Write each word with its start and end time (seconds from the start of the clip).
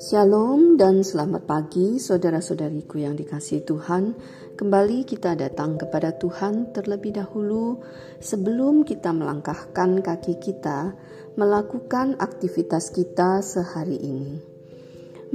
Shalom 0.00 0.80
dan 0.80 1.04
selamat 1.04 1.44
pagi 1.44 2.00
saudara-saudariku 2.00 2.96
yang 2.96 3.12
dikasih 3.12 3.68
Tuhan. 3.68 4.16
Kembali 4.56 5.04
kita 5.04 5.36
datang 5.36 5.76
kepada 5.76 6.16
Tuhan 6.16 6.72
terlebih 6.72 7.20
dahulu 7.20 7.84
sebelum 8.24 8.88
kita 8.88 9.12
melangkahkan 9.12 10.00
kaki 10.00 10.40
kita 10.40 10.96
melakukan 11.36 12.16
aktivitas 12.16 12.96
kita 12.96 13.44
sehari 13.44 14.00
ini. 14.00 14.40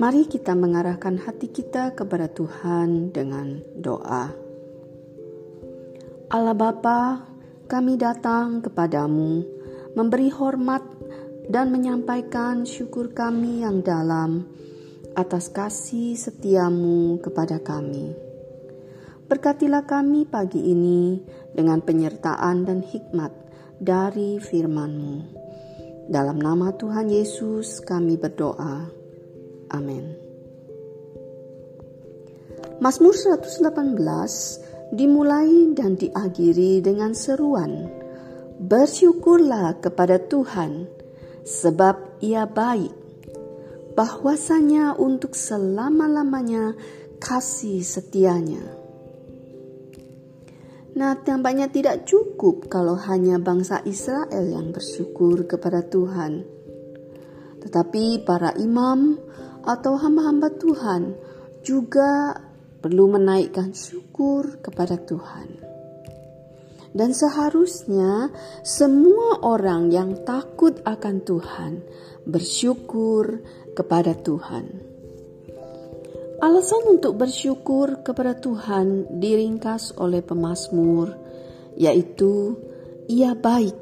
Mari 0.02 0.26
kita 0.26 0.58
mengarahkan 0.58 1.22
hati 1.22 1.54
kita 1.54 1.94
kepada 1.94 2.26
Tuhan 2.26 3.14
dengan 3.14 3.62
doa. 3.78 4.34
Allah 6.34 6.58
Bapa, 6.58 7.37
kami 7.68 7.99
datang 7.99 8.63
kepadamu 8.63 9.43
memberi 9.91 10.31
hormat 10.31 10.80
dan 11.52 11.67
menyampaikan 11.67 12.63
syukur 12.63 13.12
kami 13.12 13.67
yang 13.67 13.84
dalam 13.84 14.48
atas 15.20 15.52
kasih 15.52 16.16
setiamu 16.16 17.20
kepada 17.20 17.59
kami. 17.59 18.16
Berkatilah 19.27 19.84
kami 19.84 20.23
pagi 20.23 20.63
ini 20.63 21.20
dengan 21.52 21.84
penyertaan 21.84 22.63
dan 22.63 22.80
hikmat 22.80 23.35
dari 23.84 24.39
firman-Mu. 24.39 25.16
Dalam 26.08 26.39
nama 26.39 26.72
Tuhan 26.72 27.11
Yesus 27.11 27.84
kami 27.84 28.16
berdoa. 28.16 28.88
Amin. 29.75 30.16
Mazmur 32.80 33.11
118 33.11 34.77
dimulai 34.91 35.73
dan 35.76 36.00
diakhiri 36.00 36.80
dengan 36.80 37.12
seruan, 37.12 37.90
Bersyukurlah 38.58 39.78
kepada 39.86 40.18
Tuhan, 40.18 40.90
sebab 41.45 42.18
ia 42.26 42.50
baik, 42.50 42.89
bahwasanya 43.94 44.98
untuk 44.98 45.38
selama-lamanya 45.38 46.73
kasih 47.22 47.86
setianya. 47.86 48.66
Nah, 50.98 51.14
tampaknya 51.22 51.70
tidak 51.70 52.09
cukup 52.09 52.66
kalau 52.66 52.98
hanya 52.98 53.38
bangsa 53.38 53.86
Israel 53.86 54.50
yang 54.50 54.73
bersyukur 54.73 55.45
kepada 55.45 55.86
Tuhan. 55.86 56.42
Tetapi 57.61 58.26
para 58.26 58.58
imam 58.58 59.22
atau 59.61 59.94
hamba-hamba 60.02 60.50
Tuhan 60.58 61.14
juga 61.61 62.42
perlu 62.78 63.09
menaikkan 63.09 63.73
syukur 63.73 64.61
kepada 64.61 64.97
Tuhan. 64.97 65.78
Dan 66.97 67.14
seharusnya 67.14 68.33
semua 68.66 69.44
orang 69.45 69.94
yang 69.94 70.25
takut 70.25 70.81
akan 70.81 71.22
Tuhan 71.22 71.86
bersyukur 72.25 73.44
kepada 73.78 74.17
Tuhan. 74.17 74.66
Alasan 76.38 76.98
untuk 76.98 77.17
bersyukur 77.17 78.05
kepada 78.05 78.38
Tuhan 78.38 79.20
diringkas 79.22 79.98
oleh 79.98 80.22
pemazmur, 80.22 81.14
yaitu 81.78 82.58
ia 83.09 83.33
baik 83.33 83.73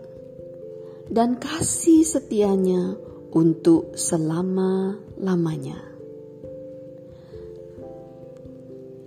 dan 1.11 1.35
kasih 1.35 2.03
setianya 2.03 2.95
untuk 3.35 3.95
selama-lamanya. 3.99 5.94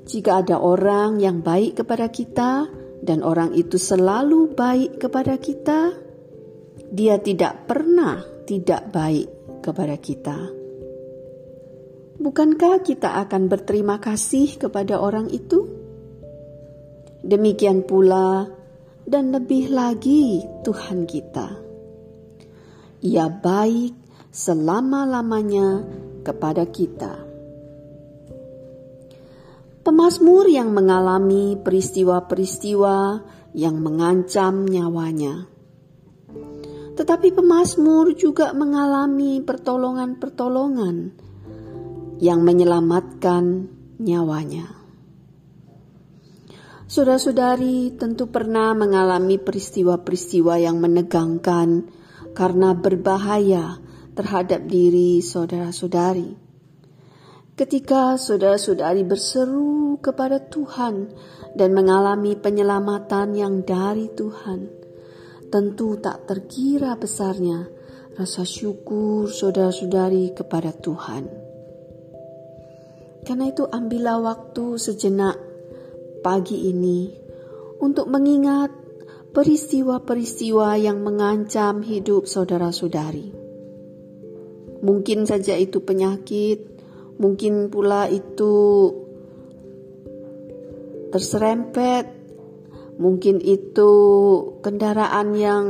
Jika 0.08 0.40
ada 0.40 0.56
orang 0.56 1.20
yang 1.20 1.44
baik 1.44 1.84
kepada 1.84 2.08
kita, 2.08 2.64
dan 3.04 3.20
orang 3.20 3.52
itu 3.52 3.76
selalu 3.76 4.56
baik 4.56 4.96
kepada 4.96 5.36
kita, 5.36 5.92
dia 6.88 7.20
tidak 7.20 7.68
pernah 7.68 8.24
tidak 8.48 8.88
baik 8.88 9.28
kepada 9.60 10.00
kita. 10.00 10.38
Bukankah 12.18 12.80
kita 12.80 13.20
akan 13.20 13.52
berterima 13.52 14.00
kasih 14.00 14.56
kepada 14.56 14.96
orang 14.96 15.28
itu? 15.28 15.68
Demikian 17.20 17.84
pula, 17.84 18.48
dan 19.04 19.28
lebih 19.28 19.68
lagi 19.68 20.40
Tuhan 20.64 21.04
kita. 21.04 21.48
Ia 23.04 23.28
baik 23.28 23.92
selama-lamanya 24.32 25.84
kepada 26.24 26.64
kita. 26.64 27.27
Pemazmur 29.88 30.44
yang 30.52 30.76
mengalami 30.76 31.56
peristiwa-peristiwa 31.56 33.24
yang 33.56 33.80
mengancam 33.80 34.68
nyawanya. 34.68 35.48
Tetapi 36.92 37.32
pemazmur 37.32 38.12
juga 38.12 38.52
mengalami 38.52 39.40
pertolongan-pertolongan 39.40 41.16
yang 42.20 42.44
menyelamatkan 42.44 43.72
nyawanya. 43.96 44.76
Saudara-saudari 46.84 47.96
tentu 47.96 48.28
pernah 48.28 48.76
mengalami 48.76 49.40
peristiwa-peristiwa 49.40 50.68
yang 50.68 50.84
menegangkan 50.84 51.88
karena 52.36 52.76
berbahaya 52.76 53.80
terhadap 54.12 54.68
diri 54.68 55.24
saudara-saudari. 55.24 56.47
Ketika 57.58 58.14
saudara-saudari 58.14 59.02
berseru 59.02 59.98
kepada 59.98 60.38
Tuhan 60.38 61.10
dan 61.58 61.74
mengalami 61.74 62.38
penyelamatan 62.38 63.34
yang 63.34 63.66
dari 63.66 64.06
Tuhan, 64.14 64.70
tentu 65.50 65.98
tak 65.98 66.30
terkira 66.30 66.94
besarnya 66.94 67.66
rasa 68.14 68.46
syukur 68.46 69.26
saudara-saudari 69.26 70.38
kepada 70.38 70.70
Tuhan. 70.70 71.26
Karena 73.26 73.50
itu 73.50 73.66
ambillah 73.66 74.22
waktu 74.22 74.78
sejenak 74.78 75.34
pagi 76.22 76.70
ini 76.70 77.10
untuk 77.82 78.06
mengingat 78.06 78.70
peristiwa-peristiwa 79.34 80.78
yang 80.78 81.02
mengancam 81.02 81.82
hidup 81.82 82.30
saudara-saudari. 82.30 83.34
Mungkin 84.78 85.26
saja 85.26 85.58
itu 85.58 85.82
penyakit, 85.82 86.77
Mungkin 87.18 87.70
pula 87.70 88.06
itu 88.06 88.54
terserempet, 91.10 92.06
mungkin 92.98 93.42
itu 93.42 93.92
kendaraan 94.62 95.34
yang 95.34 95.66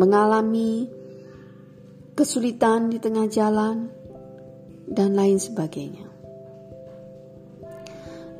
mengalami 0.00 0.88
kesulitan 2.16 2.88
di 2.88 2.96
tengah 3.00 3.28
jalan, 3.28 4.00
dan 4.90 5.14
lain 5.14 5.38
sebagainya. 5.38 6.10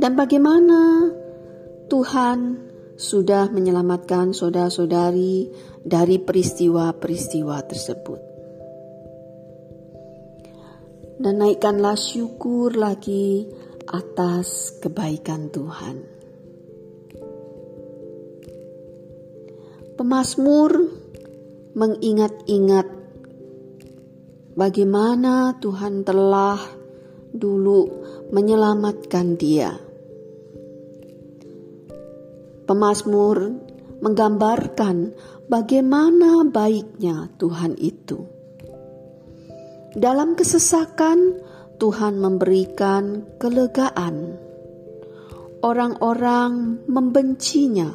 Dan 0.00 0.18
bagaimana 0.18 1.12
Tuhan 1.86 2.38
sudah 2.98 3.48
menyelamatkan 3.48 4.34
saudara-saudari 4.34 5.48
dari 5.80 6.16
peristiwa-peristiwa 6.20 7.56
tersebut 7.64 8.29
dan 11.20 11.36
naikkanlah 11.36 12.00
syukur 12.00 12.72
lagi 12.72 13.44
atas 13.92 14.72
kebaikan 14.80 15.52
Tuhan. 15.52 15.96
Pemasmur 20.00 20.72
mengingat-ingat 21.76 22.88
bagaimana 24.56 25.60
Tuhan 25.60 26.08
telah 26.08 26.56
dulu 27.36 27.84
menyelamatkan 28.32 29.36
dia. 29.36 29.76
Pemasmur 32.64 33.36
menggambarkan 34.00 35.12
bagaimana 35.52 36.48
baiknya 36.48 37.28
Tuhan 37.36 37.76
itu 37.76 38.39
dalam 39.96 40.38
kesesakan, 40.38 41.42
Tuhan 41.82 42.22
memberikan 42.22 43.26
kelegaan. 43.42 44.38
Orang-orang 45.60 46.84
membencinya, 46.86 47.90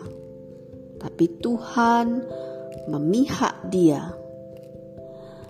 tapi 1.00 1.31
Tuhan 1.39 2.21
memihak 2.92 3.71
dia. 3.71 4.12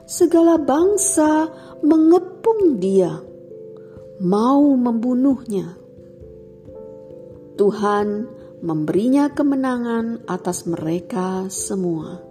Segala 0.05 0.61
bangsa 0.61 1.49
mengepung 1.81 2.77
dia, 2.77 3.19
mau 4.21 4.77
membunuhnya. 4.77 5.75
Tuhan 7.57 8.07
memberinya 8.61 9.33
kemenangan 9.33 10.29
atas 10.29 10.69
mereka 10.69 11.49
semua. 11.49 12.21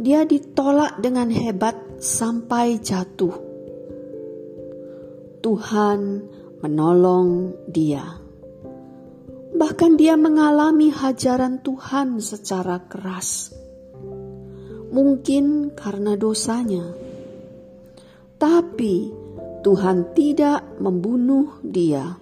Dia 0.00 0.24
ditolak 0.24 1.02
dengan 1.02 1.28
hebat 1.28 1.89
sampai 2.00 2.80
jatuh. 2.80 3.36
Tuhan 5.44 6.00
menolong 6.64 7.52
dia. 7.68 8.16
Bahkan 9.52 10.00
dia 10.00 10.16
mengalami 10.16 10.88
hajaran 10.88 11.60
Tuhan 11.60 12.24
secara 12.24 12.80
keras. 12.88 13.52
Mungkin 14.90 15.76
karena 15.76 16.16
dosanya. 16.16 16.88
Tapi 18.40 19.12
Tuhan 19.60 20.16
tidak 20.16 20.80
membunuh 20.80 21.60
dia. 21.60 22.16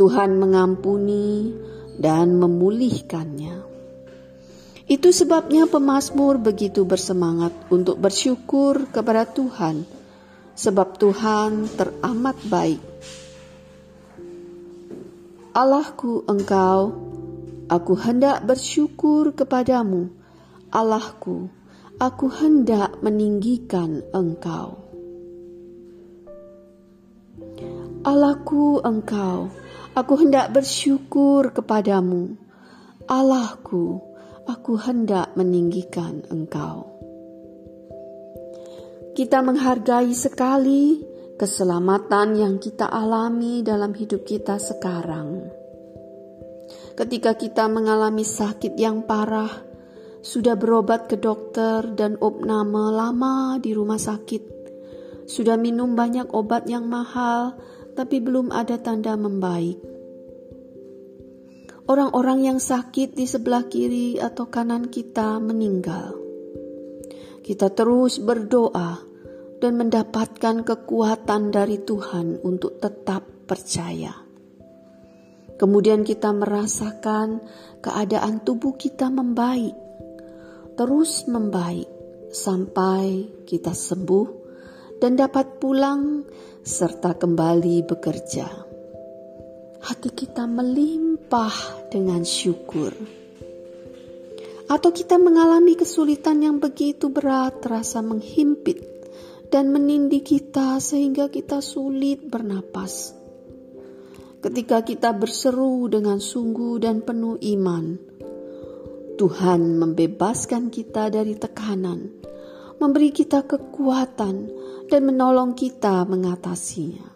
Tuhan 0.00 0.40
mengampuni 0.40 1.52
dan 2.00 2.40
memulihkannya. 2.40 3.79
Itu 4.90 5.14
sebabnya 5.14 5.70
pemazmur 5.70 6.42
begitu 6.42 6.82
bersemangat 6.82 7.54
untuk 7.70 8.02
bersyukur 8.02 8.90
kepada 8.90 9.22
Tuhan, 9.22 9.86
sebab 10.58 10.98
Tuhan 10.98 11.70
teramat 11.78 12.34
baik. 12.50 12.82
Allahku 15.54 16.26
engkau, 16.26 16.90
aku 17.70 17.94
hendak 18.02 18.42
bersyukur 18.42 19.30
kepadamu. 19.30 20.10
Allahku, 20.74 21.46
aku 22.02 22.26
hendak 22.26 22.98
meninggikan 22.98 24.02
engkau. 24.10 24.74
Allahku 28.02 28.82
engkau, 28.82 29.54
aku 29.94 30.12
hendak 30.18 30.50
bersyukur 30.50 31.54
kepadamu. 31.54 32.34
Allahku, 33.06 34.09
aku 34.46 34.78
hendak 34.80 35.34
meninggikan 35.36 36.24
Engkau. 36.30 36.86
Kita 39.12 39.42
menghargai 39.42 40.14
sekali 40.14 41.02
keselamatan 41.34 42.38
yang 42.38 42.54
kita 42.62 42.86
alami 42.86 43.60
dalam 43.60 43.92
hidup 43.92 44.22
kita 44.22 44.56
sekarang. 44.56 45.50
Ketika 46.94 47.34
kita 47.34 47.66
mengalami 47.66 48.22
sakit 48.22 48.76
yang 48.78 49.04
parah, 49.08 49.50
sudah 50.20 50.54
berobat 50.54 51.08
ke 51.08 51.16
dokter 51.16 51.90
dan 51.96 52.20
opname 52.20 52.92
lama 52.92 53.56
di 53.56 53.72
rumah 53.72 53.98
sakit, 53.98 54.42
sudah 55.24 55.56
minum 55.56 55.96
banyak 55.96 56.28
obat 56.30 56.68
yang 56.68 56.86
mahal, 56.86 57.56
tapi 57.96 58.20
belum 58.20 58.52
ada 58.52 58.78
tanda 58.78 59.16
membaik 59.16 59.89
orang-orang 61.90 62.46
yang 62.46 62.58
sakit 62.62 63.18
di 63.18 63.26
sebelah 63.26 63.66
kiri 63.66 64.22
atau 64.22 64.46
kanan 64.46 64.86
kita 64.86 65.42
meninggal. 65.42 66.14
Kita 67.42 67.66
terus 67.74 68.22
berdoa 68.22 69.02
dan 69.58 69.74
mendapatkan 69.74 70.62
kekuatan 70.62 71.50
dari 71.50 71.82
Tuhan 71.82 72.46
untuk 72.46 72.78
tetap 72.78 73.26
percaya. 73.50 74.14
Kemudian 75.58 76.06
kita 76.06 76.30
merasakan 76.30 77.42
keadaan 77.82 78.46
tubuh 78.46 78.78
kita 78.78 79.10
membaik, 79.10 79.74
terus 80.78 81.26
membaik 81.26 81.90
sampai 82.30 83.26
kita 83.44 83.74
sembuh 83.74 84.28
dan 85.02 85.18
dapat 85.18 85.58
pulang 85.58 86.22
serta 86.62 87.18
kembali 87.18 87.82
bekerja 87.82 88.69
hati 89.80 90.12
kita 90.12 90.44
melimpah 90.44 91.88
dengan 91.88 92.20
syukur. 92.20 92.92
Atau 94.70 94.94
kita 94.94 95.18
mengalami 95.18 95.74
kesulitan 95.74 96.44
yang 96.44 96.62
begitu 96.62 97.10
berat 97.10 97.58
terasa 97.58 97.98
menghimpit 98.04 98.78
dan 99.50 99.74
menindih 99.74 100.22
kita 100.22 100.78
sehingga 100.78 101.26
kita 101.26 101.58
sulit 101.58 102.22
bernapas. 102.22 103.16
Ketika 104.40 104.86
kita 104.86 105.10
berseru 105.12 105.90
dengan 105.90 106.22
sungguh 106.22 106.80
dan 106.80 107.02
penuh 107.02 107.36
iman, 107.58 107.98
Tuhan 109.18 109.60
membebaskan 109.76 110.72
kita 110.72 111.12
dari 111.12 111.36
tekanan, 111.36 112.08
memberi 112.80 113.12
kita 113.12 113.44
kekuatan, 113.44 114.36
dan 114.88 115.02
menolong 115.06 115.52
kita 115.52 116.08
mengatasinya. 116.08 117.09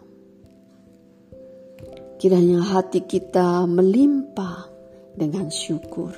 Kiranya 2.15 2.63
hati 2.63 3.03
kita 3.03 3.67
melimpah 3.67 4.71
dengan 5.15 5.51
syukur. 5.51 6.15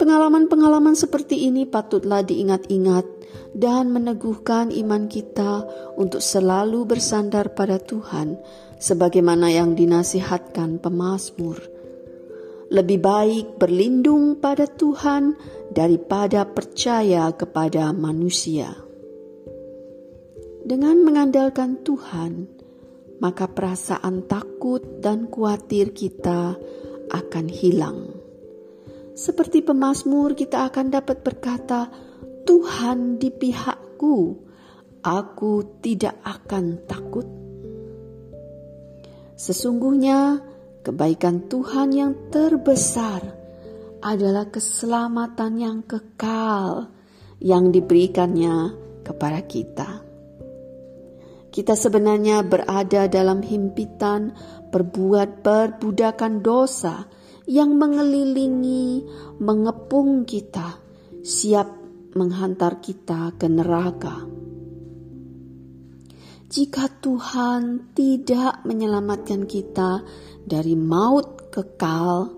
Pengalaman-pengalaman 0.00 0.96
seperti 0.96 1.50
ini 1.50 1.68
patutlah 1.68 2.24
diingat-ingat 2.24 3.04
dan 3.52 3.90
meneguhkan 3.90 4.70
iman 4.72 5.10
kita 5.10 5.66
untuk 5.98 6.22
selalu 6.22 6.86
bersandar 6.86 7.52
pada 7.52 7.76
Tuhan 7.76 8.38
sebagaimana 8.80 9.52
yang 9.52 9.76
dinasihatkan 9.76 10.80
pemazmur. 10.80 11.60
Lebih 12.70 12.98
baik 13.02 13.46
berlindung 13.58 14.38
pada 14.38 14.64
Tuhan 14.70 15.34
daripada 15.74 16.46
percaya 16.46 17.28
kepada 17.34 17.90
manusia. 17.90 18.72
Dengan 20.64 21.02
mengandalkan 21.02 21.82
Tuhan, 21.82 22.59
maka 23.20 23.46
perasaan 23.46 24.24
takut 24.24 24.80
dan 25.04 25.28
khawatir 25.28 25.92
kita 25.92 26.56
akan 27.12 27.46
hilang. 27.52 28.16
Seperti 29.12 29.60
pemazmur, 29.60 30.32
kita 30.32 30.64
akan 30.72 30.88
dapat 30.88 31.20
berkata, 31.20 31.92
"Tuhan 32.48 33.20
di 33.20 33.28
pihakku, 33.28 34.16
aku 35.04 35.52
tidak 35.84 36.16
akan 36.24 36.80
takut." 36.88 37.28
Sesungguhnya, 39.36 40.40
kebaikan 40.80 41.48
Tuhan 41.52 41.92
yang 41.92 42.12
terbesar 42.32 43.20
adalah 44.00 44.48
keselamatan 44.48 45.52
yang 45.60 45.78
kekal 45.84 46.88
yang 47.40 47.68
diberikannya 47.68 48.72
kepada 49.04 49.40
kita. 49.44 49.99
Kita 51.50 51.74
sebenarnya 51.74 52.46
berada 52.46 53.10
dalam 53.10 53.42
himpitan 53.42 54.30
perbuat 54.70 55.42
perbudakan 55.42 56.46
dosa 56.46 57.10
yang 57.50 57.74
mengelilingi, 57.74 59.02
mengepung 59.42 60.22
kita, 60.22 60.78
siap 61.26 61.66
menghantar 62.14 62.78
kita 62.78 63.34
ke 63.34 63.50
neraka. 63.50 64.30
Jika 66.50 66.86
Tuhan 67.02 67.94
tidak 67.94 68.66
menyelamatkan 68.66 69.46
kita 69.46 70.02
dari 70.42 70.74
maut 70.74 71.50
kekal, 71.50 72.30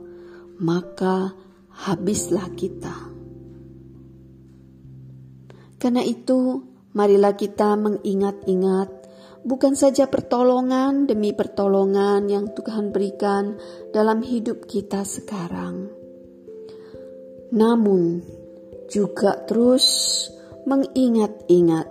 maka 0.60 1.32
habislah 1.72 2.52
kita. 2.52 3.12
Karena 5.80 6.04
itu, 6.04 6.60
marilah 6.92 7.32
kita 7.32 7.72
mengingat-ingat 7.80 9.01
bukan 9.42 9.74
saja 9.74 10.06
pertolongan 10.06 11.10
demi 11.10 11.34
pertolongan 11.34 12.30
yang 12.30 12.54
Tuhan 12.54 12.94
berikan 12.94 13.58
dalam 13.90 14.22
hidup 14.22 14.70
kita 14.70 15.02
sekarang, 15.02 15.90
namun 17.50 18.22
juga 18.86 19.42
terus 19.44 19.86
mengingat-ingat 20.62 21.86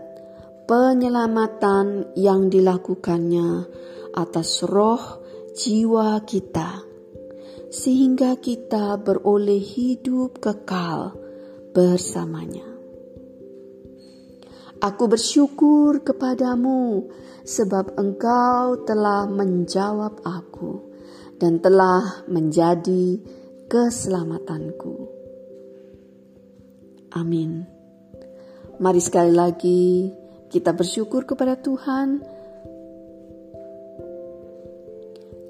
penyelamatan 0.65 2.15
yang 2.15 2.47
dilakukannya 2.47 3.67
atas 4.15 4.63
roh 4.63 5.19
jiwa 5.51 6.23
kita, 6.23 6.87
sehingga 7.67 8.39
kita 8.39 8.95
beroleh 8.95 9.59
hidup 9.59 10.39
kekal 10.39 11.19
bersamanya. 11.75 12.70
Aku 14.81 15.05
bersyukur 15.05 16.01
kepadamu 16.01 17.05
sebab 17.45 18.01
engkau 18.01 18.81
telah 18.81 19.29
menjawab 19.29 20.25
aku 20.25 20.81
dan 21.37 21.61
telah 21.61 22.25
menjadi 22.25 23.21
keselamatanku. 23.69 25.05
Amin. 27.13 27.61
Mari 28.81 29.01
sekali 29.05 29.29
lagi 29.29 30.09
kita 30.49 30.73
bersyukur 30.73 31.29
kepada 31.29 31.61
Tuhan. 31.61 32.25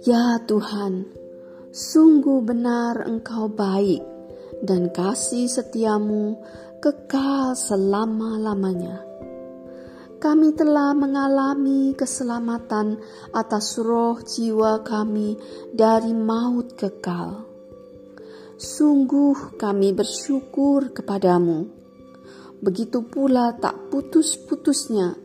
Ya 0.03 0.43
Tuhan, 0.43 1.07
sungguh 1.71 2.43
benar 2.43 3.07
Engkau 3.07 3.47
baik 3.47 4.03
dan 4.59 4.91
kasih 4.91 5.47
setiamu 5.47 6.35
kekal 6.83 7.55
selama-lamanya 7.55 9.10
kami 10.21 10.53
telah 10.53 10.93
mengalami 10.93 11.97
keselamatan 11.97 13.01
atas 13.33 13.81
roh 13.81 14.21
jiwa 14.21 14.85
kami 14.85 15.33
dari 15.73 16.13
maut 16.13 16.77
kekal. 16.77 17.49
Sungguh 18.61 19.57
kami 19.57 19.97
bersyukur 19.97 20.93
kepadamu. 20.93 21.65
Begitu 22.61 23.01
pula 23.01 23.57
tak 23.57 23.89
putus-putusnya 23.89 25.17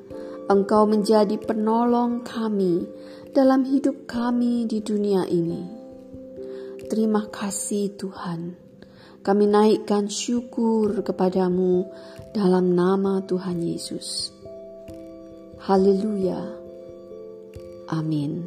Engkau 0.47 0.89
menjadi 0.89 1.37
penolong 1.43 2.25
kami 2.25 2.89
dalam 3.37 3.69
hidup 3.69 4.09
kami 4.09 4.65
di 4.65 4.81
dunia 4.81 5.29
ini. 5.29 5.67
Terima 6.87 7.27
kasih 7.29 7.99
Tuhan. 7.99 8.55
Kami 9.27 9.45
naikkan 9.45 10.07
syukur 10.07 11.03
kepadamu 11.03 11.85
dalam 12.31 12.79
nama 12.79 13.27
Tuhan 13.27 13.59
Yesus. 13.59 14.36
Haleluya. 15.67 16.39
Amin. 17.91 18.47